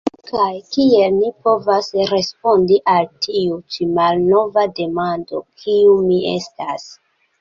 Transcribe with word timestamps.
Kaj 0.27 0.53
kiel 0.75 1.11
ni 1.17 1.27
povas 1.47 1.89
respondi 2.13 2.79
al 2.95 3.07
tiu 3.27 3.59
ĉi 3.75 3.87
malnova 3.99 4.67
demando: 4.81 5.43
Kiu 5.63 5.95
mi 6.09 6.19
estas? 6.35 6.89